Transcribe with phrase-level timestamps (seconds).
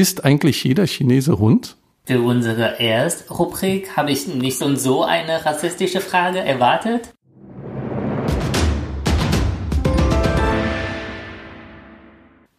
[0.00, 1.76] Ist eigentlich jeder Chinese Hund?
[2.06, 7.12] Für unsere erste Rubrik habe ich nicht so eine rassistische Frage erwartet.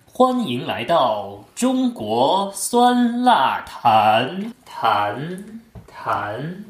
[0.05, 6.65] 欢迎来到中国酸辣谈谈谈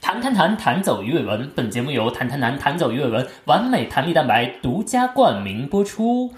[0.00, 1.48] 谈谈谈谈走粤文。
[1.54, 6.32] 本节目由谈谈谈谈走粤文完美弹力蛋白独家冠名播出。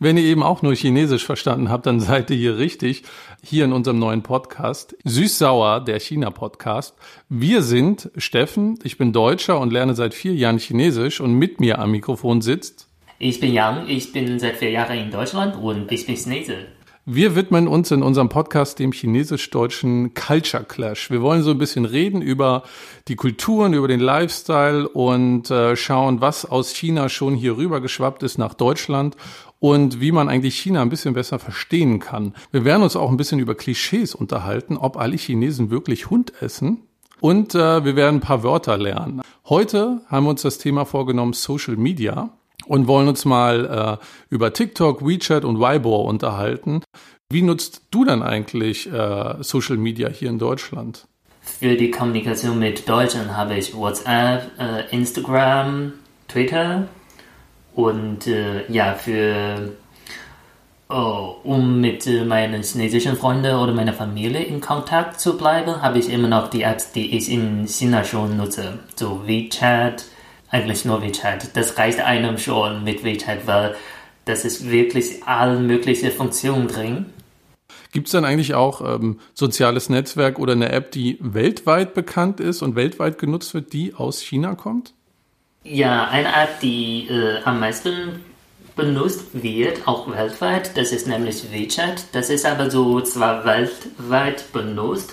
[0.00, 3.02] Wenn ihr eben auch nur Chinesisch verstanden habt, dann seid ihr hier richtig.
[3.42, 4.96] Hier in unserem neuen Podcast.
[5.02, 6.94] Süß-Sauer, der China-Podcast.
[7.28, 11.80] Wir sind Steffen, ich bin Deutscher und lerne seit vier Jahren Chinesisch und mit mir
[11.80, 12.86] am Mikrofon sitzt.
[13.18, 16.66] Ich bin Yang, ich bin seit vier Jahren in Deutschland und ich bin Chinese.
[17.10, 21.10] Wir widmen uns in unserem Podcast dem chinesisch-deutschen Culture Clash.
[21.10, 22.64] Wir wollen so ein bisschen reden über
[23.08, 28.22] die Kulturen, über den Lifestyle und äh, schauen, was aus China schon hier rüber geschwappt
[28.24, 29.16] ist nach Deutschland
[29.58, 32.34] und wie man eigentlich China ein bisschen besser verstehen kann.
[32.50, 36.82] Wir werden uns auch ein bisschen über Klischees unterhalten, ob alle Chinesen wirklich Hund essen.
[37.20, 39.22] Und äh, wir werden ein paar Wörter lernen.
[39.48, 42.37] Heute haben wir uns das Thema vorgenommen Social Media
[42.68, 46.82] und wollen uns mal äh, über TikTok, WeChat und Weibo unterhalten.
[47.30, 51.06] Wie nutzt du dann eigentlich äh, Social Media hier in Deutschland?
[51.40, 55.94] Für die Kommunikation mit Deutschen habe ich WhatsApp, äh, Instagram,
[56.28, 56.88] Twitter
[57.74, 59.72] und äh, ja, für
[60.88, 65.98] oh, um mit äh, meinen chinesischen Freunden oder meiner Familie in Kontakt zu bleiben, habe
[65.98, 70.04] ich immer noch die Apps, die ich in China schon nutze, so WeChat,
[70.50, 71.56] eigentlich nur WeChat.
[71.56, 73.76] Das reicht einem schon mit WeChat, weil
[74.24, 77.06] das ist wirklich alle möglichen Funktionen drin.
[77.92, 82.60] Gibt es dann eigentlich auch ähm, soziales Netzwerk oder eine App, die weltweit bekannt ist
[82.62, 84.92] und weltweit genutzt wird, die aus China kommt?
[85.64, 88.20] Ja, eine App, die äh, am meisten
[88.76, 92.04] benutzt wird, auch weltweit, das ist nämlich WeChat.
[92.12, 95.12] Das ist aber so zwar weltweit benutzt,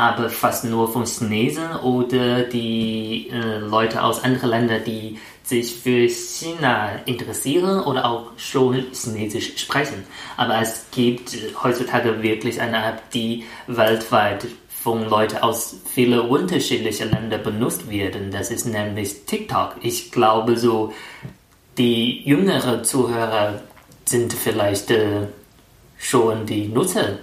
[0.00, 6.08] aber fast nur von Chinesen oder die äh, Leute aus anderen Ländern, die sich für
[6.08, 10.04] China interessieren oder auch schon Chinesisch sprechen.
[10.36, 17.42] Aber es gibt heutzutage wirklich eine App, die weltweit von Leuten aus vielen unterschiedlichen Ländern
[17.42, 18.30] benutzt werden.
[18.30, 19.76] Das ist nämlich TikTok.
[19.82, 20.94] Ich glaube, so
[21.76, 23.60] die jüngeren Zuhörer
[24.06, 25.26] sind vielleicht äh,
[25.98, 27.18] schon die Nutzer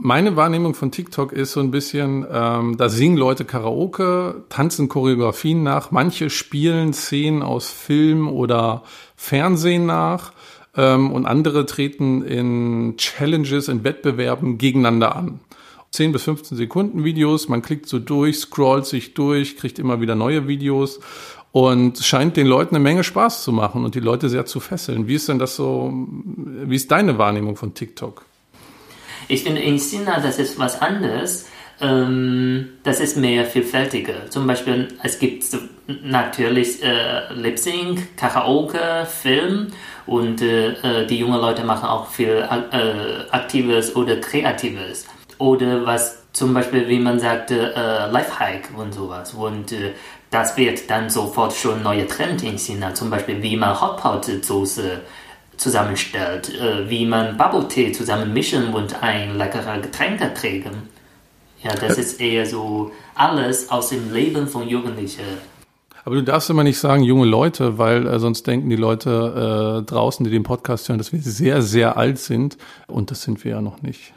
[0.00, 5.62] meine Wahrnehmung von TikTok ist so ein bisschen, ähm, da singen Leute Karaoke, tanzen Choreografien
[5.62, 8.82] nach, manche spielen Szenen aus Film oder
[9.16, 10.32] Fernsehen nach
[10.76, 15.40] ähm, und andere treten in Challenges, in Wettbewerben gegeneinander an.
[15.90, 20.14] 10 bis 15 Sekunden Videos, man klickt so durch, scrollt sich durch, kriegt immer wieder
[20.14, 21.00] neue Videos
[21.50, 25.08] und scheint den Leuten eine Menge Spaß zu machen und die Leute sehr zu fesseln.
[25.08, 25.92] Wie ist denn das so,
[26.36, 28.27] wie ist deine Wahrnehmung von TikTok?
[29.28, 31.46] Ich finde in China, das ist was anderes.
[31.80, 34.30] Ähm, das ist mehr vielfältiger.
[34.30, 35.44] Zum Beispiel, es gibt
[35.86, 39.68] natürlich äh, Lip Sync, Karaoke, Film
[40.06, 45.06] und äh, die jungen Leute machen auch viel äh, Aktives oder Kreatives.
[45.38, 49.34] Oder was zum Beispiel, wie man sagte, äh, Lifehack und sowas.
[49.34, 49.92] Und äh,
[50.30, 52.92] das wird dann sofort schon neue Trend in China.
[52.92, 55.00] Zum Beispiel, wie man Hotpot-Soße
[55.58, 60.88] zusammenstellt, äh, wie man Bubble-Tee zusammen mischen und ein leckerer Getränk trinken.
[61.62, 65.24] Ja, das ist eher so alles aus dem Leben von Jugendlichen.
[66.04, 69.84] Aber du darfst immer nicht sagen, junge Leute, weil äh, sonst denken die Leute äh,
[69.84, 72.56] draußen, die den Podcast hören, dass wir sehr, sehr alt sind.
[72.86, 74.14] Und das sind wir ja noch nicht.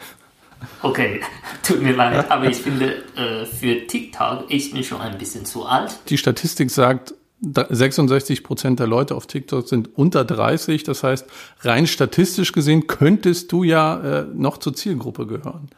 [0.83, 1.21] Okay,
[1.63, 5.65] tut mir leid, aber ich finde, äh, für TikTok, ich bin schon ein bisschen zu
[5.65, 5.97] alt.
[6.07, 10.83] Die Statistik sagt, 66 Prozent der Leute auf TikTok sind unter 30.
[10.83, 11.25] Das heißt,
[11.61, 15.69] rein statistisch gesehen könntest du ja äh, noch zur Zielgruppe gehören.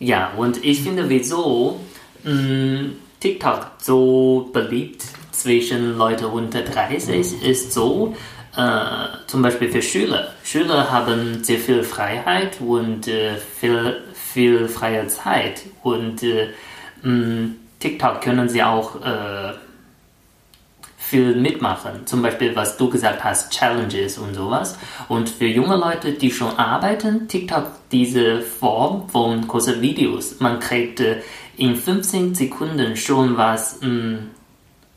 [0.00, 1.80] Ja, und ich finde, wieso
[2.24, 2.90] mh,
[3.20, 8.14] TikTok so beliebt zwischen Leuten unter 30 ist so,
[8.56, 8.82] äh,
[9.26, 10.32] zum Beispiel für Schüler.
[10.42, 15.62] Schüler haben sehr viel Freiheit und äh, viel, viel freie Zeit.
[15.82, 16.48] Und äh,
[17.02, 19.52] mh, TikTok können sie auch äh,
[21.08, 22.06] viel mitmachen.
[22.06, 24.78] Zum Beispiel, was du gesagt hast, Challenges und sowas.
[25.08, 30.40] Und für junge Leute, die schon arbeiten, TikTok diese Form von kurzen Videos.
[30.40, 31.22] Man kriegt äh,
[31.56, 34.18] in 15 Sekunden schon was, mh,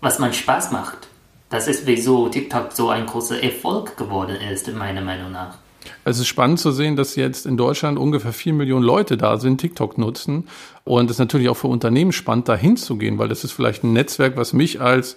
[0.01, 1.07] was man Spaß macht.
[1.49, 5.57] Das ist wieso TikTok so ein großer Erfolg geworden ist, meiner Meinung nach.
[6.03, 9.59] Es ist spannend zu sehen, dass jetzt in Deutschland ungefähr vier Millionen Leute da sind,
[9.59, 10.47] TikTok nutzen.
[10.83, 13.93] Und es ist natürlich auch für Unternehmen spannend, da hinzugehen, weil das ist vielleicht ein
[13.93, 15.15] Netzwerk, was mich als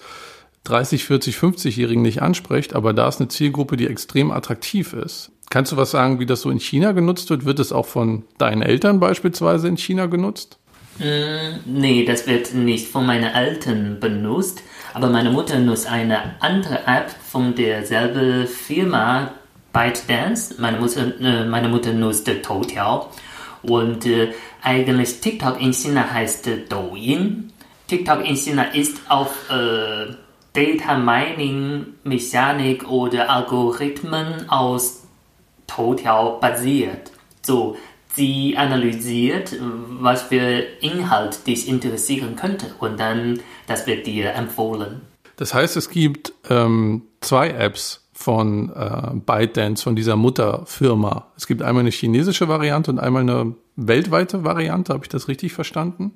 [0.64, 5.30] 30, 40, 50-Jährigen nicht anspricht, aber da ist eine Zielgruppe, die extrem attraktiv ist.
[5.50, 7.44] Kannst du was sagen, wie das so in China genutzt wird?
[7.44, 10.58] Wird es auch von deinen Eltern beispielsweise in China genutzt?
[10.98, 14.62] Mm, nee, das wird nicht von meinen Eltern benutzt,
[14.94, 19.32] aber meine Mutter nutzt eine andere App von derselben Firma,
[19.72, 20.54] ByteDance.
[20.58, 23.10] Meine Mutter, äh, meine Mutter nutzt Toutiao
[23.62, 24.32] und äh,
[24.62, 27.52] eigentlich TikTok in China heißt Douyin.
[27.88, 30.14] TikTok in China ist auf äh,
[30.54, 35.02] Data Mining, Mechanik oder Algorithmen aus
[35.66, 37.10] Toutiao basiert.
[37.42, 37.76] So,
[38.14, 45.00] sie analysiert, was für Inhalt dich interessieren könnte und dann das wird dir empfohlen.
[45.36, 51.32] Das heißt, es gibt ähm, zwei Apps von äh, ByteDance, von dieser Mutterfirma.
[51.36, 54.92] Es gibt einmal eine chinesische Variante und einmal eine weltweite Variante.
[54.92, 56.12] Habe ich das richtig verstanden?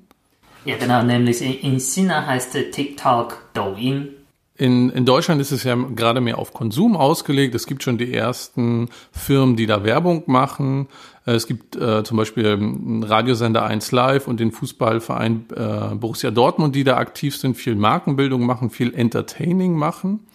[0.63, 1.03] Ja, genau.
[1.03, 4.15] Nämlich in China heißt TikTok Douyin
[4.59, 7.55] in, in Deutschland ist es ja gerade mehr auf Konsum ausgelegt.
[7.55, 10.89] Es gibt schon die ersten Firmen, die da Werbung machen.
[11.25, 16.29] Äh, es gibt äh, zum Beispiel einen Radiosender 1 Live und den Fußballverein äh, Borussia
[16.29, 20.27] Dortmund, die da aktiv sind, viel Markenbildung machen, viel Entertaining machen.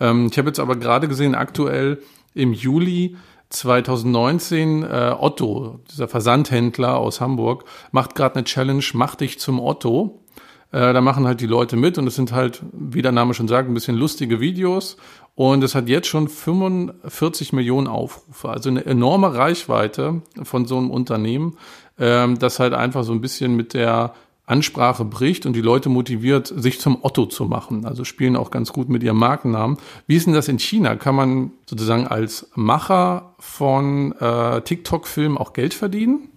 [0.00, 1.98] Ähm, ich habe jetzt aber gerade gesehen, aktuell
[2.32, 3.16] im Juli
[3.50, 10.22] 2019 äh, Otto, dieser Versandhändler aus Hamburg, macht gerade eine Challenge, mach dich zum Otto.
[10.72, 13.48] Äh, da machen halt die Leute mit und es sind halt, wie der Name schon
[13.48, 14.96] sagt, ein bisschen lustige Videos.
[15.34, 20.90] Und es hat jetzt schon 45 Millionen Aufrufe, also eine enorme Reichweite von so einem
[20.90, 21.58] Unternehmen,
[21.98, 24.14] ähm, das halt einfach so ein bisschen mit der
[24.46, 27.84] Ansprache bricht und die Leute motiviert, sich zum Otto zu machen.
[27.84, 29.76] Also spielen auch ganz gut mit ihrem Markennamen.
[30.06, 30.94] Wie ist denn das in China?
[30.94, 36.30] Kann man sozusagen als Macher von äh, TikTok-Filmen auch Geld verdienen?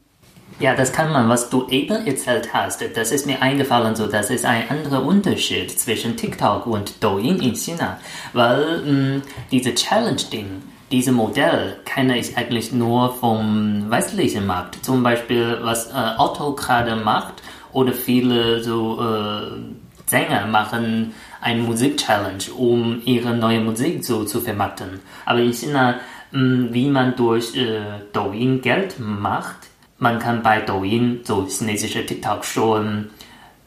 [0.59, 2.83] Ja, das kann man, was du eben erzählt hast.
[2.93, 7.55] Das ist mir eingefallen, so das ist ein anderer Unterschied zwischen TikTok und Douyin in
[7.55, 7.97] China,
[8.33, 9.21] weil mh, mm,
[9.51, 10.61] diese Challenge-Ding,
[10.91, 14.83] dieses Modell kenne ich eigentlich nur vom westlichen Markt.
[14.83, 17.35] Zum Beispiel, was äh, Otto gerade macht
[17.71, 19.51] oder viele so äh,
[20.07, 24.99] Sänger machen eine Musik-Challenge, um ihre neue Musik so zu vermarkten.
[25.25, 26.01] Aber in China,
[26.33, 27.79] mh, mm, wie man durch äh,
[28.11, 29.58] Douyin Geld macht,
[29.99, 33.09] man kann bei Douyin, so chinesische TikTok, schon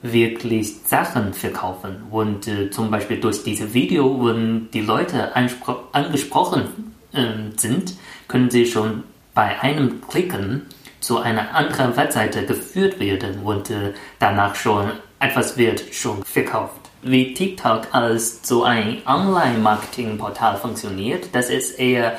[0.03, 2.03] wirklich Sachen verkaufen.
[2.11, 7.27] Und äh, zum Beispiel durch diese Video, wenn die Leute angesprochen äh,
[7.57, 7.95] sind,
[8.27, 10.63] können sie schon bei einem Klicken
[11.01, 16.91] zu einer anderen Webseite geführt werden und äh, danach schon etwas wird schon verkauft.
[17.03, 22.17] Wie TikTok als so ein Online-Marketing-Portal funktioniert, das ist eher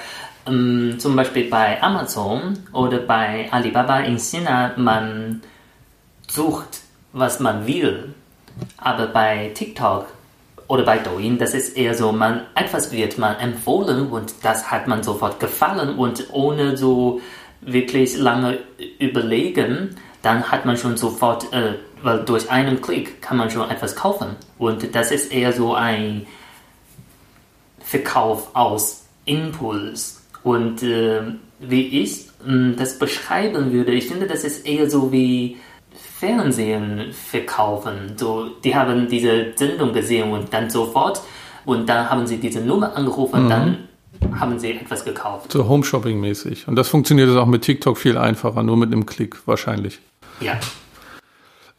[0.48, 5.42] ähm, zum Beispiel bei Amazon oder bei Alibaba in China, man
[6.28, 6.82] sucht,
[7.12, 8.14] was man will.
[8.78, 10.08] Aber bei TikTok
[10.68, 14.88] oder bei Douyin, das ist eher so, man etwas wird man empfohlen und das hat
[14.88, 17.22] man sofort gefallen und ohne so
[17.62, 18.60] wirklich lange
[19.00, 23.96] überlegen, dann hat man schon sofort, äh, weil durch einen Klick kann man schon etwas
[23.96, 24.36] kaufen.
[24.58, 26.26] Und das ist eher so ein
[27.80, 30.23] Verkauf aus Impuls.
[30.44, 31.22] Und äh,
[31.60, 35.58] wie ich äh, das beschreiben würde, ich finde, das ist eher so wie
[36.20, 38.14] Fernsehen verkaufen.
[38.18, 41.22] So, die haben diese Sendung gesehen und dann sofort
[41.66, 43.50] und dann haben sie diese Nummer angerufen, mhm.
[43.50, 43.78] dann
[44.40, 45.52] haben sie etwas gekauft.
[45.52, 46.68] So Home-Shopping-mäßig.
[46.68, 50.00] Und das funktioniert auch mit TikTok viel einfacher, nur mit einem Klick wahrscheinlich.
[50.40, 50.60] Ja.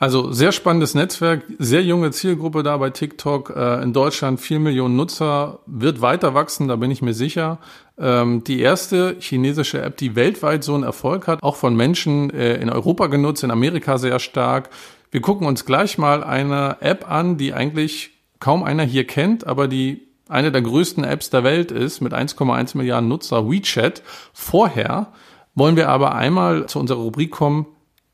[0.04, 3.54] Also sehr spannendes Netzwerk, sehr junge Zielgruppe da bei TikTok.
[3.56, 7.58] Äh, in Deutschland vier Millionen Nutzer, wird weiter wachsen, da bin ich mir sicher.
[7.96, 12.56] Ähm, die erste chinesische App, die weltweit so einen Erfolg hat, auch von Menschen äh,
[12.56, 14.68] in Europa genutzt, in Amerika sehr stark.
[15.10, 19.68] Wir gucken uns gleich mal eine App an, die eigentlich kaum einer hier kennt, aber
[19.68, 24.02] die eine der größten Apps der Welt ist mit 1,1 Milliarden Nutzer, WeChat.
[24.34, 25.14] Vorher
[25.54, 27.64] wollen wir aber einmal zu unserer Rubrik kommen,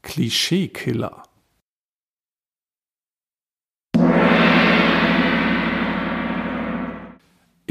[0.02, 1.24] Klischeekiller.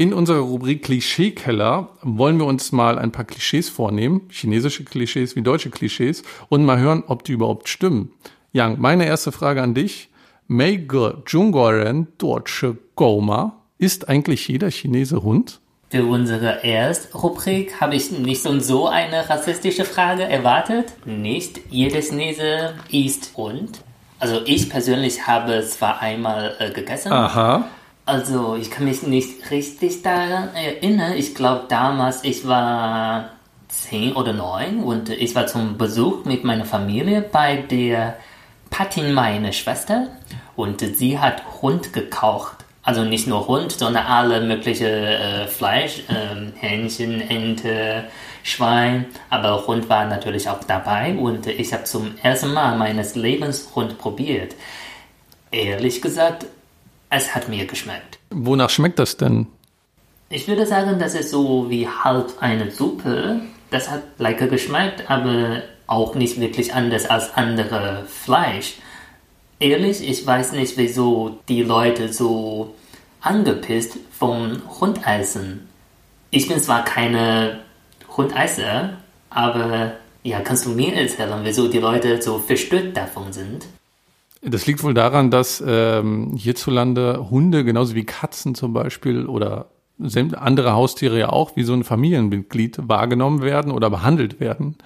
[0.00, 5.42] In unserer Rubrik Klischeekeller wollen wir uns mal ein paar Klischees vornehmen, chinesische Klischees wie
[5.42, 8.10] deutsche Klischees, und mal hören, ob die überhaupt stimmen.
[8.50, 10.08] Yang, meine erste Frage an dich.
[10.46, 13.60] Meige Zhongguoren Deutsche Goma.
[13.76, 15.60] Ist eigentlich jeder Chinese Hund?
[15.90, 20.94] Für unsere erste Rubrik habe ich nicht so eine rassistische Frage erwartet.
[21.04, 23.82] Nicht jeder Chinese isst Hund.
[24.18, 27.12] Also ich persönlich habe zwar einmal äh, gegessen.
[27.12, 27.68] Aha.
[28.10, 31.12] Also, ich kann mich nicht richtig daran erinnern.
[31.16, 33.30] Ich glaube, damals, ich war
[33.68, 38.16] zehn oder neun und ich war zum Besuch mit meiner Familie bei der
[38.68, 40.08] Patin, meine Schwester,
[40.56, 42.56] und sie hat Hund gekocht.
[42.82, 48.08] Also nicht nur Hund, sondern alle mögliche äh, Fleisch, äh, Hähnchen, Ente,
[48.42, 49.06] Schwein.
[49.28, 53.98] Aber Hund war natürlich auch dabei und ich habe zum ersten Mal meines Lebens Hund
[53.98, 54.56] probiert.
[55.52, 56.46] Ehrlich gesagt,
[57.10, 58.18] es hat mir geschmeckt.
[58.30, 59.46] Wonach schmeckt das denn?
[60.30, 63.40] Ich würde sagen, das ist so wie halb eine Suppe.
[63.70, 68.76] Das hat lecker geschmeckt, aber auch nicht wirklich anders als andere Fleisch.
[69.58, 72.74] Ehrlich, ich weiß nicht, wieso die Leute so
[73.20, 75.68] angepisst vom Hundeisen.
[76.30, 77.60] Ich bin zwar keine
[78.16, 78.98] Hundesser,
[79.28, 83.66] aber ja, kannst du mir erzählen, wieso die Leute so verstört davon sind?
[84.42, 90.72] Das liegt wohl daran, dass ähm, hierzulande Hunde genauso wie Katzen zum Beispiel oder andere
[90.72, 94.76] Haustiere ja auch wie so ein Familienmitglied wahrgenommen werden oder behandelt werden,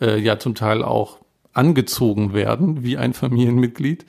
[0.00, 1.18] äh, ja zum Teil auch
[1.54, 4.04] angezogen werden wie ein Familienmitglied.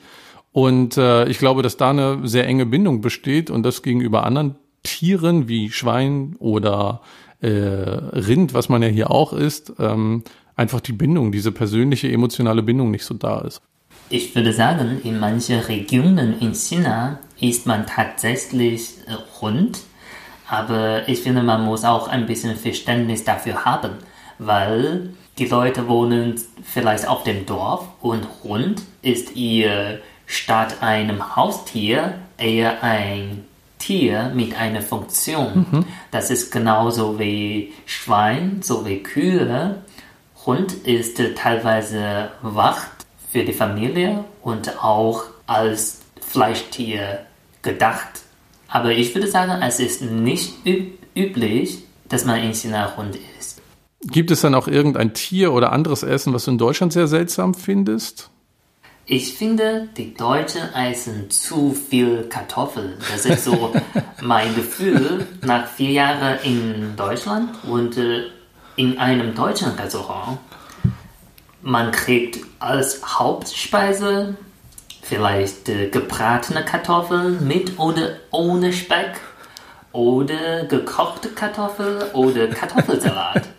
[0.52, 4.56] Und äh, ich glaube, dass da eine sehr enge Bindung besteht und das gegenüber anderen
[4.82, 7.00] Tieren wie Schwein oder
[7.40, 10.24] äh, Rind, was man ja hier auch isst, ähm,
[10.56, 13.62] einfach die Bindung, diese persönliche emotionale Bindung nicht so da ist.
[14.12, 18.94] Ich würde sagen, in manchen Regionen in China isst man tatsächlich
[19.40, 19.78] Hund,
[20.48, 23.92] aber ich finde, man muss auch ein bisschen Verständnis dafür haben,
[24.40, 32.14] weil die Leute wohnen vielleicht auf dem Dorf und Hund ist ihr statt einem Haustier
[32.36, 33.44] eher ein
[33.78, 35.66] Tier mit einer Funktion.
[35.70, 35.84] Mhm.
[36.10, 39.82] Das ist genauso wie Schwein, so wie Kühe.
[40.44, 42.99] Hund ist teilweise Wacht
[43.30, 47.26] für die Familie und auch als Fleischtier
[47.62, 48.22] gedacht.
[48.68, 53.60] Aber ich würde sagen, es ist nicht üb üblich, dass man in China Hund isst.
[54.02, 57.52] Gibt es dann auch irgendein Tier oder anderes Essen, was du in Deutschland sehr seltsam
[57.52, 58.30] findest?
[59.06, 62.92] Ich finde, die Deutschen essen zu viel Kartoffeln.
[63.10, 63.72] Das ist so
[64.22, 68.26] mein Gefühl nach vier Jahren in Deutschland und äh,
[68.76, 70.38] in einem deutschen Restaurant.
[71.62, 74.36] Man kriegt als Hauptspeise
[75.02, 79.20] vielleicht äh, gebratene Kartoffeln mit oder ohne Speck
[79.92, 83.48] oder gekochte Kartoffeln oder Kartoffelsalat.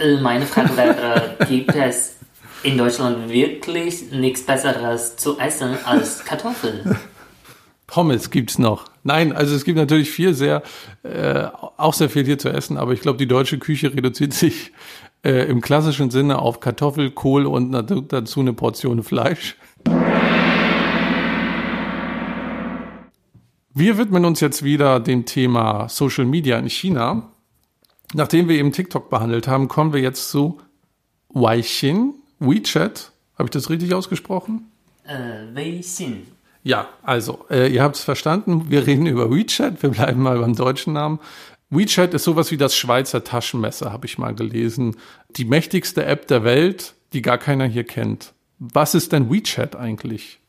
[0.00, 2.18] Äh, meine Frage wäre, gibt es
[2.62, 6.96] in Deutschland wirklich nichts Besseres zu essen als Kartoffeln.
[7.88, 8.84] Pommes gibt's noch.
[9.02, 10.62] Nein, also es gibt natürlich viel sehr,
[11.02, 14.72] äh, auch sehr viel hier zu essen, aber ich glaube, die deutsche Küche reduziert sich
[15.24, 19.56] äh, im klassischen Sinne auf Kartoffel, Kohl und dazu eine Portion Fleisch.
[23.74, 27.30] Wir widmen uns jetzt wieder dem Thema Social Media in China.
[28.14, 30.58] Nachdem wir eben TikTok behandelt haben, kommen wir jetzt zu
[31.28, 32.14] Weixin.
[32.40, 33.12] WeChat.
[33.36, 34.70] Habe ich das richtig ausgesprochen?
[35.04, 36.26] Äh, Weixin.
[36.64, 38.66] Ja, also, äh, ihr habt es verstanden.
[38.68, 39.82] Wir reden über WeChat.
[39.82, 41.20] Wir bleiben mal beim deutschen Namen.
[41.70, 44.96] WeChat ist sowas wie das Schweizer Taschenmesser, habe ich mal gelesen.
[45.30, 48.32] Die mächtigste App der Welt, die gar keiner hier kennt.
[48.58, 50.40] Was ist denn WeChat eigentlich?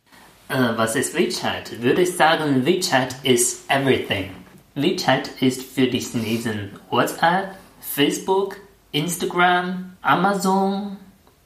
[0.48, 1.82] Äh, was ist WeChat?
[1.82, 4.30] Würde ich sagen, WeChat ist everything.
[4.76, 8.56] WeChat ist für die Chinesen WhatsApp, Facebook,
[8.94, 10.98] Instagram, Amazon,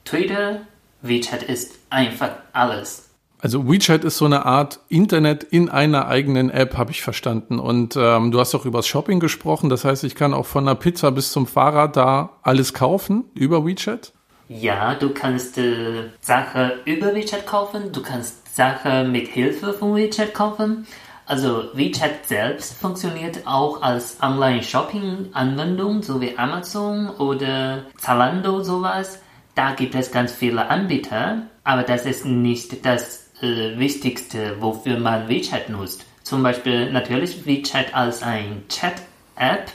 [0.05, 0.61] Twitter,
[1.01, 3.09] WeChat ist einfach alles.
[3.43, 7.59] Also WeChat ist so eine Art Internet in einer eigenen App, habe ich verstanden.
[7.59, 9.69] Und ähm, du hast auch über das Shopping gesprochen.
[9.69, 13.65] Das heißt, ich kann auch von der Pizza bis zum Fahrrad da alles kaufen über
[13.65, 14.13] WeChat?
[14.47, 17.91] Ja, du kannst äh, Sachen über WeChat kaufen.
[17.91, 20.87] Du kannst Sachen mit Hilfe von WeChat kaufen.
[21.25, 29.19] Also WeChat selbst funktioniert auch als Online-Shopping-Anwendung, so wie Amazon oder Zalando sowas.
[29.53, 35.27] Da gibt es ganz viele Anbieter, aber das ist nicht das äh, Wichtigste, wofür man
[35.27, 36.05] WeChat nutzt.
[36.23, 39.71] Zum Beispiel natürlich WeChat als ein Chat-App.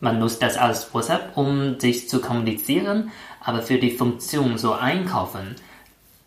[0.00, 5.56] Man nutzt das als WhatsApp, um sich zu kommunizieren, aber für die Funktion so einkaufen,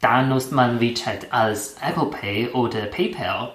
[0.02, 3.54] da nutzt man WeChat als Apple Pay oder PayPal.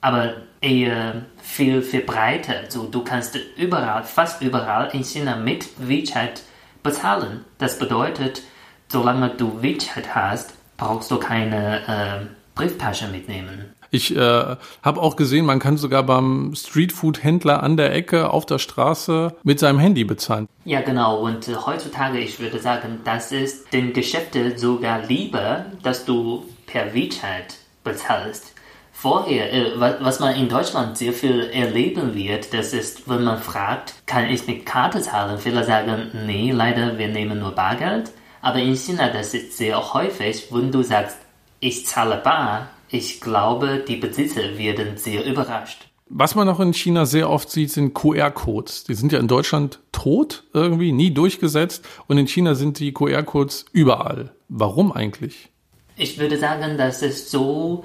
[0.00, 2.70] Aber eher viel, viel breiter.
[2.70, 6.42] So, du kannst überall, fast überall in China mit WeChat
[6.82, 7.44] bezahlen.
[7.58, 8.42] Das bedeutet,
[8.88, 13.74] solange du WeChat hast, brauchst du keine äh, Brieftasche mitnehmen.
[13.92, 18.58] Ich äh, habe auch gesehen, man kann sogar beim Streetfood-Händler an der Ecke auf der
[18.58, 20.48] Straße mit seinem Handy bezahlen.
[20.64, 21.20] Ja, genau.
[21.20, 26.94] Und äh, heutzutage, ich würde sagen, das ist den Geschäften sogar lieber, dass du per
[26.94, 28.52] WeChat bezahlst.
[28.92, 33.94] Vorher, äh, was man in Deutschland sehr viel erleben wird, das ist, wenn man fragt,
[34.06, 35.38] kann ich mit Karte zahlen?
[35.38, 38.12] Viele sagen, nee, leider, wir nehmen nur Bargeld.
[38.40, 41.16] Aber in China, das ist sehr häufig, wenn du sagst,
[41.60, 45.86] ich zahle bar, ich glaube, die Besitzer werden sehr überrascht.
[46.12, 48.82] Was man auch in China sehr oft sieht, sind QR-Codes.
[48.84, 51.86] Die sind ja in Deutschland tot irgendwie, nie durchgesetzt.
[52.08, 54.34] Und in China sind die QR-Codes überall.
[54.48, 55.50] Warum eigentlich?
[55.94, 57.84] Ich würde sagen, dass es so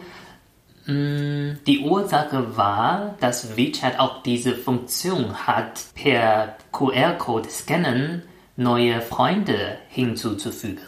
[0.88, 8.24] mh, mm, die Ursache war, dass WeChat auch diese Funktion hat, per QR-Code scannen
[8.56, 10.80] neue Freunde hinzuzufügen.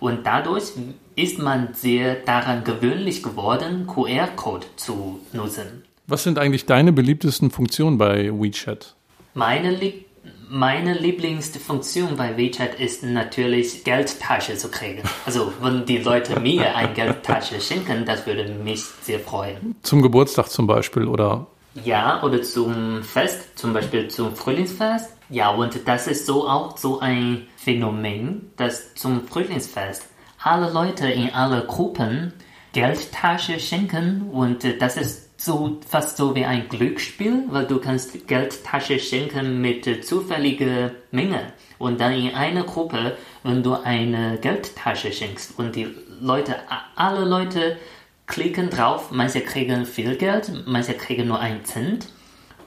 [0.00, 0.72] Und dadurch
[1.18, 5.82] ist man sehr daran gewöhnlich geworden, QR-Code zu nutzen.
[6.06, 8.94] Was sind eigentlich deine beliebtesten Funktionen bei WeChat?
[9.34, 10.06] Meine, Lieb
[10.50, 15.02] meine Lieblingsfunktion bei WeChat ist natürlich Geldtasche zu kriegen.
[15.26, 19.74] Also wenn die Leute mir eine Geldtasche schenken, das würde mich sehr freuen.
[19.82, 21.46] Zum Geburtstag zum Beispiel oder?
[21.84, 25.10] Ja, oder zum Fest, zum Beispiel zum Frühlingsfest.
[25.28, 30.06] Ja, und das ist so auch so ein Phänomen, dass zum Frühlingsfest
[30.42, 32.32] alle Leute in alle Gruppen
[32.72, 38.98] Geldtasche schenken und das ist so fast so wie ein Glücksspiel, weil du kannst Geldtasche
[38.98, 41.52] schenken mit zufälliger Menge.
[41.78, 45.88] Und dann in einer Gruppe, wenn du eine Geldtasche schenkst und die
[46.20, 46.56] Leute,
[46.96, 47.78] alle Leute
[48.26, 52.08] klicken drauf, manche kriegen viel Geld, manche kriegen nur einen Cent.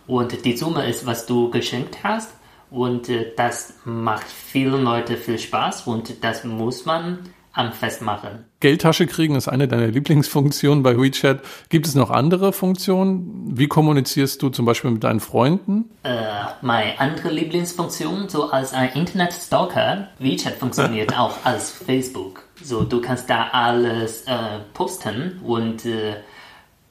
[0.08, 2.34] Und die Summe ist, was du geschenkt hast.
[2.72, 7.20] Und äh, das macht vielen Leuten viel Spaß und das muss man
[7.54, 8.46] am Festmachen.
[8.60, 11.42] Geldtasche kriegen ist eine deiner Lieblingsfunktionen bei WeChat.
[11.70, 13.44] Gibt es noch andere Funktionen?
[13.58, 15.90] Wie kommunizierst du zum Beispiel mit deinen Freunden?
[16.04, 16.20] Äh,
[16.62, 22.44] meine andere Lieblingsfunktion, so als ein Internet-Stalker, WeChat funktioniert auch als Facebook.
[22.64, 24.36] So, du kannst da alles äh,
[24.74, 26.16] posten und äh,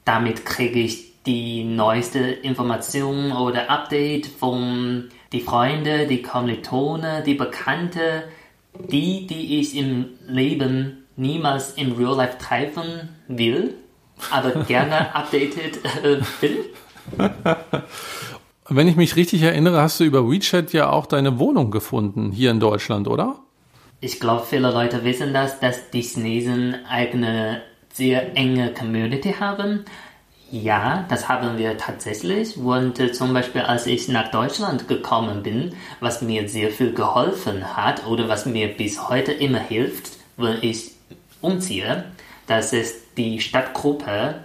[0.05, 8.25] damit kriege ich die neueste Information oder Update von die Freunde, die Kommilitone, die Bekannte,
[8.79, 13.75] die, die ich im Leben niemals in Real Life treffen will,
[14.31, 16.57] aber gerne updated äh, bin.
[18.69, 22.51] Wenn ich mich richtig erinnere, hast du über WeChat ja auch deine Wohnung gefunden hier
[22.51, 23.41] in Deutschland, oder?
[24.01, 27.63] Ich glaube, viele Leute wissen das, dass die Chinesen eine
[27.93, 29.85] sehr enge Community haben.
[30.53, 32.57] Ja, das haben wir tatsächlich.
[32.57, 37.77] Und äh, zum Beispiel, als ich nach Deutschland gekommen bin, was mir sehr viel geholfen
[37.77, 40.91] hat oder was mir bis heute immer hilft, wenn ich
[41.41, 42.05] umziehe,
[42.49, 44.41] das ist die Stadtgruppe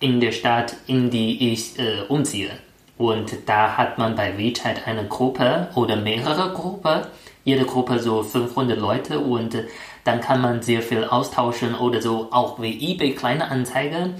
[0.00, 2.50] in der Stadt, in die ich äh, umziehe.
[2.96, 7.02] Und da hat man bei WeChat eine Gruppe oder mehrere Gruppen,
[7.44, 9.66] jede Gruppe so 500 Leute und äh,
[10.04, 14.14] dann kann man sehr viel austauschen oder so auch wie eBay kleine Anzeige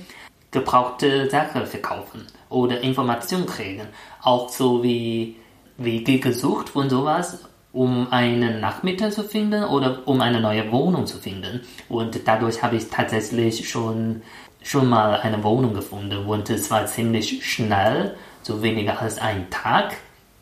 [0.54, 3.88] gebrauchte Sachen verkaufen oder Informationen kriegen.
[4.22, 5.36] Auch so wie,
[5.76, 7.40] wie gesucht und sowas,
[7.72, 11.62] um einen Nachmieter zu finden oder um eine neue Wohnung zu finden.
[11.88, 14.22] Und dadurch habe ich tatsächlich schon,
[14.62, 19.96] schon mal eine Wohnung gefunden und es war ziemlich schnell, so weniger als ein Tag.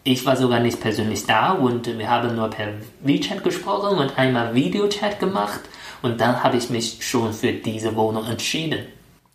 [0.05, 2.69] Ich war sogar nicht persönlich da und wir haben nur per
[3.01, 5.61] WeChat gesprochen und einmal Videochat gemacht
[6.03, 8.81] und dann habe ich mich schon für diese Wohnung entschieden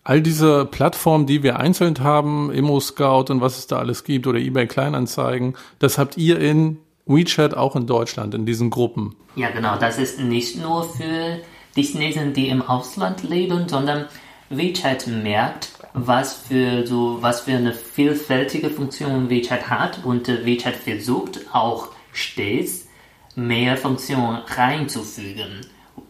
[0.08, 4.26] all diese Plattformen, die wir einzeln haben, Immo Scout und was es da alles gibt
[4.26, 9.18] oder eBay Kleinanzeigen, das habt ihr in WeChat auch in Deutschland, in diesen Gruppen.
[9.36, 9.76] Ja, genau.
[9.78, 11.40] Das ist nicht nur für
[11.76, 14.06] die Chinesen, die im Ausland leben, sondern
[14.50, 21.42] WeChat merkt, was für so, was für eine vielfältige Funktion WeChat hat und WeChat versucht
[21.52, 22.88] auch stets
[23.36, 25.66] mehr Funktionen reinzufügen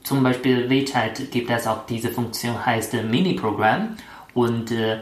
[0.08, 3.98] zum Beispiel WeChat gibt es auch diese Funktion, heißt Mini-Programm
[4.34, 5.02] und äh,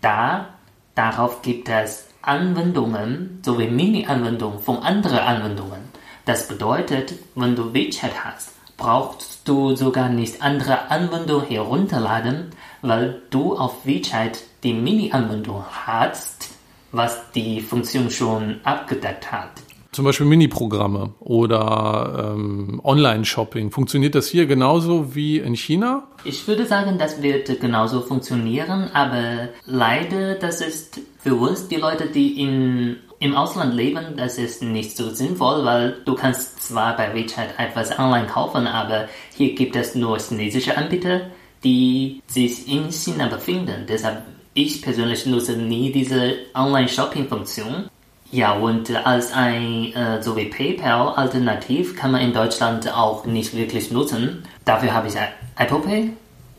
[0.00, 0.48] da
[0.96, 5.78] darauf gibt es Anwendungen sowie Mini-Anwendungen von anderen Anwendungen.
[6.24, 12.50] Das bedeutet, wenn du WeChat hast, brauchst du sogar nicht andere Anwendungen herunterladen,
[12.82, 16.48] weil du auf WeChat die Mini-Anwendung hast,
[16.90, 19.52] was die Funktion schon abgedeckt hat.
[19.98, 23.72] Zum Beispiel Mini-Programme oder ähm, Online-Shopping.
[23.72, 26.06] Funktioniert das hier genauso wie in China?
[26.22, 32.06] Ich würde sagen, das wird genauso funktionieren, aber leider, das ist für uns, die Leute,
[32.06, 37.12] die in, im Ausland leben, das ist nicht so sinnvoll, weil du kannst zwar bei
[37.12, 41.22] WeChat etwas online kaufen, aber hier gibt es nur chinesische Anbieter,
[41.64, 43.86] die sich in China befinden.
[43.88, 44.22] Deshalb
[44.54, 47.88] ich persönlich nutze nie diese Online-Shopping-Funktion.
[48.30, 53.56] Ja, und als ein, äh, so wie PayPal Alternativ kann man in Deutschland auch nicht
[53.56, 54.44] wirklich nutzen.
[54.64, 55.14] Dafür habe ich
[55.56, 56.10] Apple Pay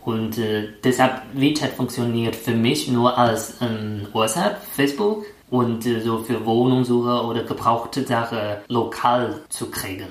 [0.04, 6.20] und äh, deshalb WeChat funktioniert für mich nur als ähm, WhatsApp, Facebook und äh, so
[6.20, 10.08] für Wohnungssuche oder gebrauchte Sache lokal zu kriegen.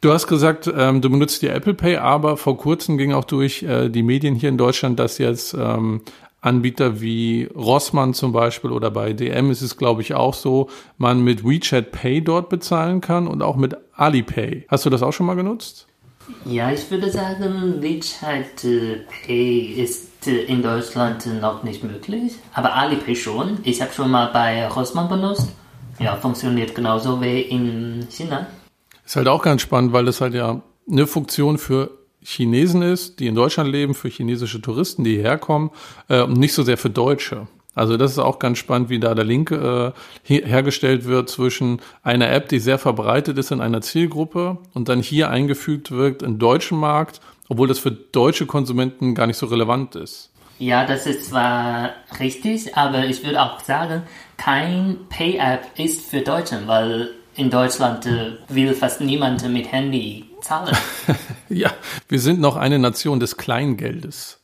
[0.00, 3.62] Du hast gesagt, ähm, du benutzt die Apple Pay, aber vor kurzem ging auch durch
[3.62, 6.02] äh, die Medien hier in Deutschland, dass jetzt ähm,
[6.44, 11.24] Anbieter wie Rossmann zum Beispiel oder bei DM ist es, glaube ich, auch so, man
[11.24, 14.66] mit WeChat Pay dort bezahlen kann und auch mit Alipay.
[14.68, 15.86] Hast du das auch schon mal genutzt?
[16.44, 22.74] Ja, ich würde sagen, WeChat äh, Pay ist äh, in Deutschland noch nicht möglich, aber
[22.74, 23.58] Alipay schon.
[23.62, 25.48] Ich habe schon mal bei Rossmann benutzt.
[25.98, 28.46] Ja, funktioniert genauso wie in China.
[29.06, 31.90] Ist halt auch ganz spannend, weil das halt ja eine Funktion für
[32.24, 35.70] Chinesen ist, die in Deutschland leben, für chinesische Touristen, die hierher kommen,
[36.08, 37.46] äh, und nicht so sehr für Deutsche.
[37.74, 42.30] Also das ist auch ganz spannend, wie da der Link äh, hergestellt wird zwischen einer
[42.30, 46.78] App, die sehr verbreitet ist in einer Zielgruppe und dann hier eingefügt wird im deutschen
[46.78, 50.30] Markt, obwohl das für deutsche Konsumenten gar nicht so relevant ist.
[50.60, 54.02] Ja, das ist zwar richtig, aber ich würde auch sagen,
[54.36, 60.76] kein Pay-App ist für Deutschen, weil in Deutschland äh, will fast niemand mit Handy zahlen.
[61.48, 61.72] ja,
[62.08, 64.40] wir sind noch eine Nation des Kleingeldes.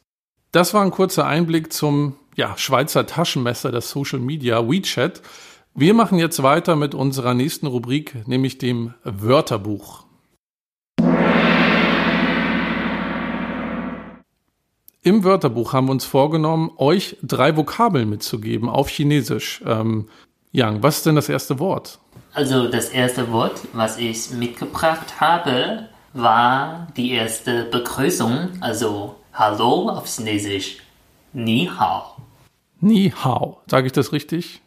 [0.53, 5.23] Das war ein kurzer Einblick zum ja, Schweizer Taschenmesser der Social Media WeChat.
[5.75, 10.05] Wir machen jetzt weiter mit unserer nächsten Rubrik, nämlich dem Wörterbuch.
[15.03, 19.63] Im Wörterbuch haben wir uns vorgenommen, euch drei Vokabeln mitzugeben auf Chinesisch.
[19.65, 20.09] Ähm,
[20.53, 22.01] Yang, was ist denn das erste Wort?
[22.33, 30.07] Also das erste Wort, was ich mitgebracht habe, war die erste Begrüßung, also Hallo auf
[30.07, 30.79] Chinesisch.
[31.33, 32.17] Ni hao.
[32.81, 33.61] Ni hao.
[33.67, 34.61] Sage ich das richtig?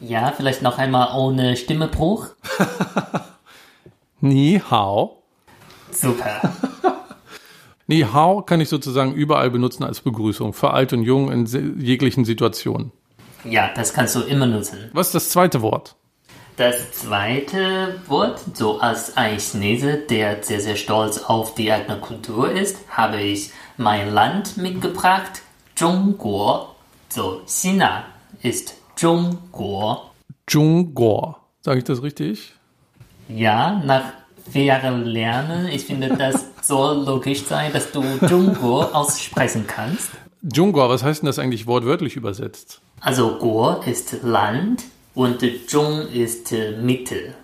[0.00, 2.26] Ja, vielleicht noch einmal ohne Stimmebruch.
[4.20, 5.22] Ni hao.
[5.92, 6.52] Super.
[7.86, 11.46] Ni hao kann ich sozusagen überall benutzen als Begrüßung, für alt und jung in
[11.80, 12.90] jeglichen Situationen.
[13.44, 14.90] Ja, das kannst du immer nutzen.
[14.92, 15.94] Was ist das zweite Wort?
[16.56, 22.50] Das zweite Wort, so als ein Chinese, der sehr, sehr stolz auf die eigene Kultur
[22.50, 25.42] ist, habe ich mein Land mitgebracht,
[25.74, 26.68] Zhongguo.
[27.10, 28.04] So, China
[28.40, 30.00] ist Zhongguo.
[30.46, 31.36] Zhongguo.
[31.60, 32.54] Sage ich das richtig?
[33.28, 34.04] Ja, nach
[34.50, 40.08] vier Jahren Lernen, ich finde, das soll logisch sein, dass du Zhongguo aussprechen kannst.
[40.54, 42.80] Zhongguo, was heißt denn das eigentlich wortwörtlich übersetzt?
[43.00, 44.84] Also Guo ist Land
[45.16, 47.34] und Zhong ist äh, Mitte.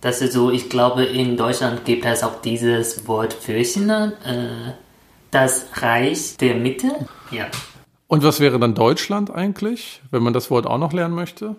[0.00, 4.72] Das ist so, ich glaube, in Deutschland gibt es auch dieses Wort für China, äh,
[5.30, 6.88] das Reich der Mitte.
[7.30, 7.46] Ja.
[8.08, 11.54] Und was wäre dann Deutschland eigentlich, wenn man das Wort auch noch lernen möchte?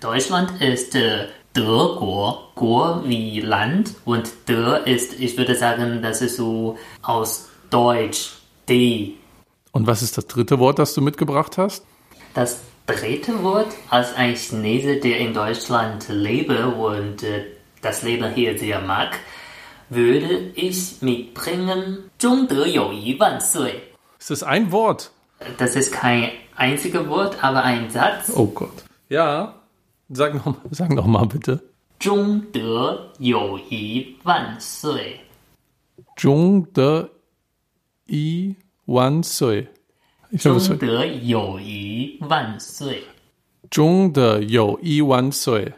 [0.00, 6.36] Deutschland ist äh, Guo, Guo wie Land und De ist, ich würde sagen, das ist
[6.36, 8.32] so aus Deutsch,
[8.66, 9.16] D.
[9.72, 11.84] Und was ist das dritte Wort, das du mitgebracht hast?
[12.32, 17.45] Das dritte Wort als ein Chinese, der in Deutschland lebe und äh,
[17.81, 19.19] das Leben hier sehr mag,
[19.89, 23.81] würde ich mitbringen 中德友谊万岁.
[24.19, 25.11] Ist das ein Wort?
[25.57, 28.31] Das ist kein einziges Wort, aber ein Satz.
[28.35, 28.83] Oh Gott.
[29.07, 29.55] Ja,
[30.09, 31.61] sag noch, sag noch mal bitte.
[31.99, 35.19] 中德友谊万岁.
[36.15, 37.09] 中德
[38.05, 39.67] 一万岁.
[40.37, 43.03] 中德友谊万岁。
[43.69, 45.73] 中德友谊万岁。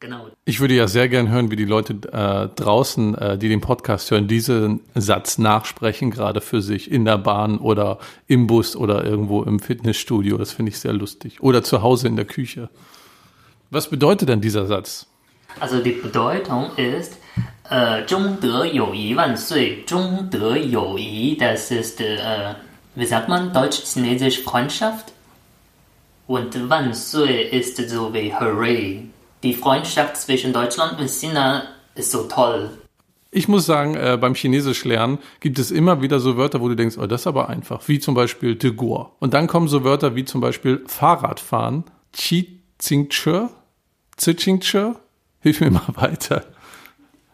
[0.00, 0.26] Genau.
[0.44, 4.10] Ich würde ja sehr gern hören, wie die Leute äh, draußen, äh, die den Podcast
[4.10, 9.42] hören, diesen Satz nachsprechen, gerade für sich in der Bahn oder im Bus oder irgendwo
[9.42, 10.36] im Fitnessstudio.
[10.36, 11.42] Das finde ich sehr lustig.
[11.42, 12.68] Oder zu Hause in der Küche.
[13.70, 15.06] Was bedeutet denn dieser Satz?
[15.58, 17.16] Also die Bedeutung ist,
[17.70, 22.54] äh, 中德友谊万岁，中德友谊, das ist, äh,
[22.99, 25.13] wie sagt man, deutsch-chinesisch Freundschaft.
[26.27, 29.09] Und Wansui ist so wie Hooray.
[29.41, 31.63] Die Freundschaft zwischen Deutschland und China
[31.95, 32.69] ist so toll.
[33.31, 36.75] Ich muss sagen, äh, beim Chinesisch lernen gibt es immer wieder so Wörter, wo du
[36.75, 37.87] denkst, oh, das ist aber einfach.
[37.87, 39.11] Wie zum Beispiel de Guo.
[39.19, 41.85] Und dann kommen so Wörter wie zum Beispiel Fahrradfahren.
[42.11, 43.49] Chi Tsing Che.
[44.17, 44.95] Ziching Che.
[45.41, 46.43] Hilf mir mal weiter.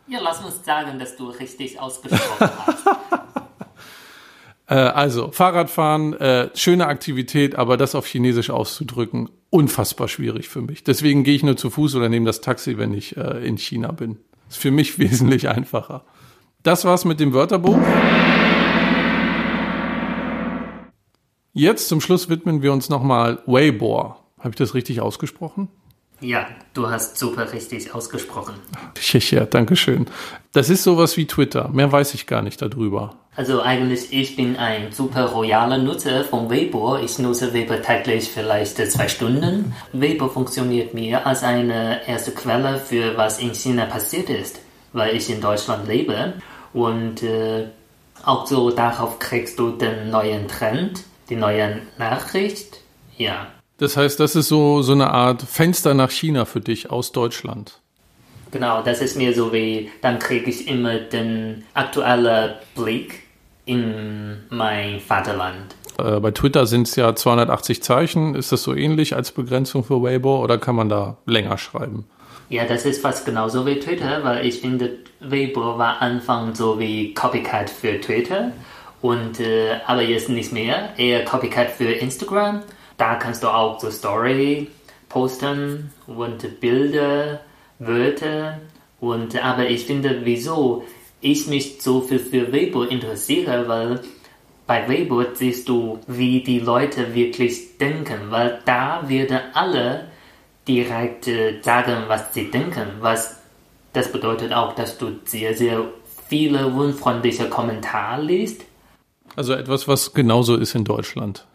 [0.07, 2.85] Ja, lass uns sagen, dass du richtig ausgesprochen hast.
[4.67, 10.83] Äh, also, Fahrradfahren, äh, schöne Aktivität, aber das auf Chinesisch auszudrücken, unfassbar schwierig für mich.
[10.83, 13.91] Deswegen gehe ich nur zu Fuß oder nehme das Taxi, wenn ich äh, in China
[13.91, 14.17] bin.
[14.49, 16.03] Ist für mich wesentlich einfacher.
[16.63, 17.77] Das war's mit dem Wörterbuch.
[21.53, 24.15] Jetzt zum Schluss widmen wir uns nochmal Weibo.
[24.39, 25.69] Habe ich das richtig ausgesprochen?
[26.25, 28.55] Ja, du hast super richtig ausgesprochen.
[29.31, 30.07] Ja, danke schön.
[30.53, 31.69] Das ist sowas wie Twitter.
[31.69, 33.13] Mehr weiß ich gar nicht darüber.
[33.35, 36.97] Also eigentlich, ich bin ein super royaler Nutzer von Weibo.
[36.97, 39.75] Ich nutze Weibo täglich vielleicht zwei Stunden.
[39.93, 44.59] Weibo funktioniert mir als eine erste Quelle für was in China passiert ist,
[44.93, 46.33] weil ich in Deutschland lebe.
[46.73, 47.67] Und äh,
[48.23, 51.03] auch so darauf kriegst du den neuen Trend.
[51.29, 52.81] die neue Nachricht,
[53.17, 53.47] ja.
[53.77, 57.81] Das heißt, das ist so, so eine Art Fenster nach China für dich aus Deutschland.
[58.51, 63.23] Genau, das ist mir so wie, dann kriege ich immer den aktuellen Blick
[63.65, 65.75] in mein Vaterland.
[65.97, 68.35] Äh, bei Twitter sind es ja 280 Zeichen.
[68.35, 72.05] Ist das so ähnlich als Begrenzung für Weibo oder kann man da länger schreiben?
[72.49, 77.13] Ja, das ist fast genauso wie Twitter, weil ich finde, Weibo war Anfang so wie
[77.13, 78.51] Copycat für Twitter
[79.01, 82.61] und äh, aber jetzt nicht mehr, eher Copycat für Instagram.
[82.97, 84.67] Da kannst du auch so Story
[85.09, 87.41] posten und Bilder,
[87.79, 88.59] Wörter
[88.99, 90.83] und aber ich finde, wieso
[91.21, 93.99] ich mich so viel für Weibo interessiere, weil
[94.67, 100.05] bei Weibo siehst du, wie die Leute wirklich denken, weil da werden alle
[100.67, 102.87] direkt äh, sagen, was sie denken.
[102.99, 103.37] Was
[103.93, 105.85] das bedeutet auch, dass du sehr, sehr
[106.27, 108.63] viele unfreundliche Kommentare liest.
[109.35, 111.45] Also etwas, was genauso ist in Deutschland.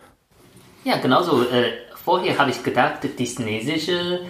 [0.85, 1.43] Ja, genauso.
[1.43, 4.21] Äh, vorher habe ich gedacht, die chinesischen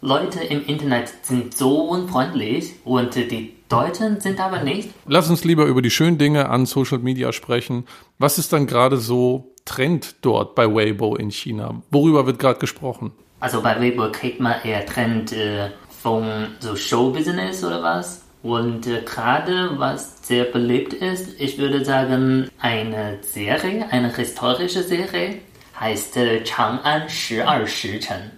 [0.00, 4.90] Leute im Internet sind so unfreundlich und die Deutschen sind aber nicht.
[5.06, 7.86] Lass uns lieber über die schönen Dinge an Social Media sprechen.
[8.18, 11.82] Was ist dann gerade so Trend dort bei Weibo in China?
[11.90, 13.12] Worüber wird gerade gesprochen?
[13.40, 15.70] Also bei Weibo kriegt man eher Trend äh,
[16.02, 16.24] vom
[16.60, 18.22] so Showbusiness oder was.
[18.42, 25.40] Und äh, gerade was sehr beliebt ist, ich würde sagen, eine Serie, eine historische Serie,
[25.78, 28.32] heißt äh, Chang'an 12时辰.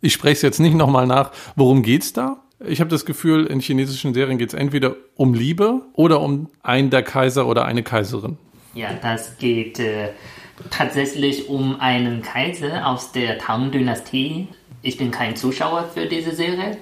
[0.00, 1.32] Ich spreche es jetzt nicht nochmal nach.
[1.56, 2.42] Worum geht's da?
[2.66, 6.90] Ich habe das Gefühl, in chinesischen Serien geht es entweder um Liebe oder um einen
[6.90, 8.38] der Kaiser oder eine Kaiserin.
[8.74, 10.10] Ja, das geht äh,
[10.70, 14.48] tatsächlich um einen Kaiser aus der Tang-Dynastie.
[14.82, 16.76] Ich bin kein Zuschauer für diese Serie.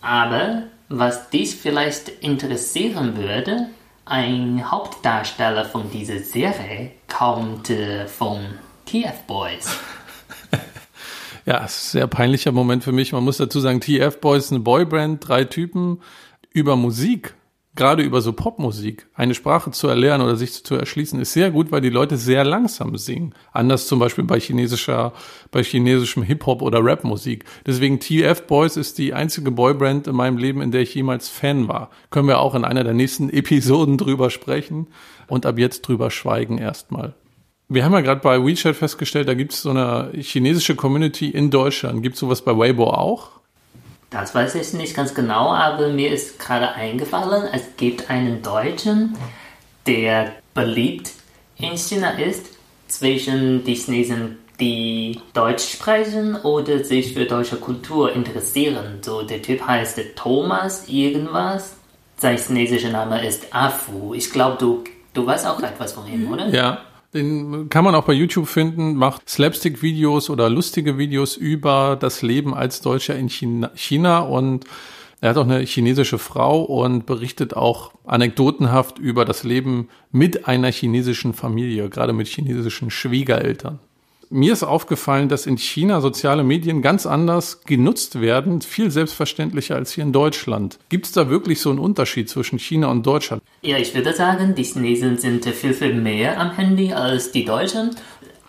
[0.00, 3.68] Aber was dich vielleicht interessieren würde,
[4.04, 8.38] ein Hauptdarsteller von dieser Serie kommt äh, von
[8.86, 9.68] TF Boys.
[11.48, 13.12] Ja, ist ein sehr peinlicher Moment für mich.
[13.12, 16.00] Man muss dazu sagen, TF Boys ist eine Boyband, drei Typen
[16.52, 17.34] über Musik,
[17.76, 21.70] gerade über so Popmusik, eine Sprache zu erlernen oder sich zu erschließen, ist sehr gut,
[21.70, 23.32] weil die Leute sehr langsam singen.
[23.52, 25.12] Anders zum Beispiel bei chinesischer,
[25.52, 27.44] bei chinesischem Hip-Hop oder Rap-Musik.
[27.64, 31.68] Deswegen TF Boys ist die einzige Boyband in meinem Leben, in der ich jemals Fan
[31.68, 31.90] war.
[32.10, 34.88] Können wir auch in einer der nächsten Episoden drüber sprechen
[35.28, 37.14] und ab jetzt drüber schweigen erstmal.
[37.68, 41.50] Wir haben ja gerade bei WeChat festgestellt, da gibt es so eine chinesische Community in
[41.50, 42.00] Deutschland.
[42.02, 43.30] Gibt es sowas bei Weibo auch?
[44.10, 49.16] Das weiß ich nicht ganz genau, aber mir ist gerade eingefallen, es gibt einen Deutschen,
[49.84, 51.10] der beliebt
[51.58, 52.46] in China ist,
[52.86, 59.00] zwischen die Chinesen, die Deutsch sprechen oder sich für deutsche Kultur interessieren.
[59.02, 61.74] So, der Typ heißt Thomas irgendwas.
[62.16, 64.14] Sein chinesischer Name ist Afu.
[64.14, 66.48] Ich glaube, du, du weißt auch etwas von ihm, oder?
[66.48, 66.80] Ja.
[67.16, 72.54] Den kann man auch bei YouTube finden, macht Slapstick-Videos oder lustige Videos über das Leben
[72.54, 74.66] als Deutscher in China, China und
[75.22, 80.70] er hat auch eine chinesische Frau und berichtet auch anekdotenhaft über das Leben mit einer
[80.70, 83.80] chinesischen Familie, gerade mit chinesischen Schwiegereltern.
[84.28, 89.92] Mir ist aufgefallen, dass in China soziale Medien ganz anders genutzt werden, viel selbstverständlicher als
[89.92, 90.78] hier in Deutschland.
[90.88, 93.42] Gibt es da wirklich so einen Unterschied zwischen China und Deutschland?
[93.62, 97.90] Ja, ich würde sagen, die Chinesen sind viel, viel mehr am Handy als die Deutschen.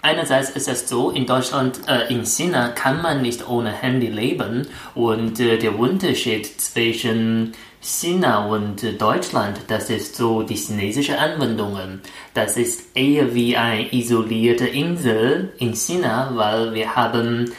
[0.02, 4.68] Einerseits ist es so, in Deutschland, äh, in China kann man nicht ohne Handy leben
[4.96, 7.54] und äh, der Unterschied zwischen
[7.88, 12.02] China und Deutschland, das ist so die chinesische Anwendungen.
[12.34, 17.54] Das ist eher wie eine isolierte Insel in China, weil wir haben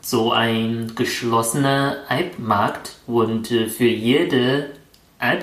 [0.00, 4.70] so ein geschlossener App-Markt und äh, für jede
[5.18, 5.42] App,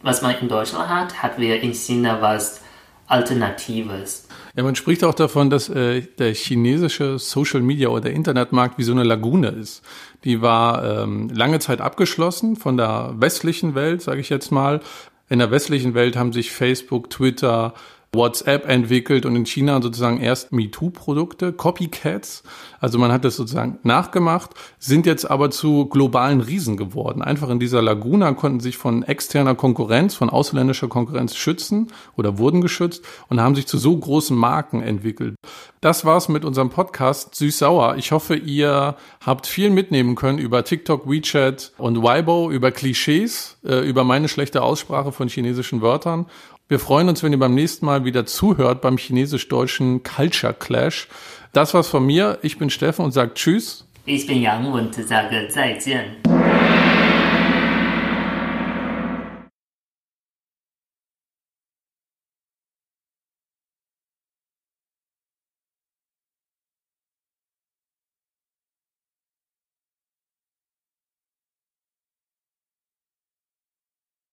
[0.00, 2.62] was man in Deutschland hat, hat wir in China was
[3.06, 4.23] Alternatives.
[4.56, 8.92] Ja, man spricht auch davon, dass äh, der chinesische Social Media oder Internetmarkt wie so
[8.92, 9.82] eine Lagune ist.
[10.22, 14.80] Die war ähm, lange Zeit abgeschlossen von der westlichen Welt, sage ich jetzt mal.
[15.28, 17.74] In der westlichen Welt haben sich Facebook, Twitter,
[18.14, 22.42] WhatsApp entwickelt und in China sozusagen erst MeToo-Produkte, Copycats.
[22.80, 27.22] Also man hat das sozusagen nachgemacht, sind jetzt aber zu globalen Riesen geworden.
[27.22, 32.60] Einfach in dieser Laguna konnten sich von externer Konkurrenz, von ausländischer Konkurrenz schützen oder wurden
[32.60, 35.34] geschützt und haben sich zu so großen Marken entwickelt.
[35.80, 37.96] Das war's mit unserem Podcast Süß-Sauer.
[37.98, 43.86] Ich hoffe, ihr habt viel mitnehmen können über TikTok, WeChat und Weibo, über Klischees, äh,
[43.86, 46.24] über meine schlechte Aussprache von chinesischen Wörtern
[46.68, 51.08] wir freuen uns, wenn ihr beim nächsten Mal wieder zuhört beim chinesisch-deutschen Culture Clash.
[51.52, 52.38] Das war's von mir.
[52.42, 53.86] Ich bin Steffen und sage Tschüss.
[54.06, 56.93] Ich bin Yang und sage 再见.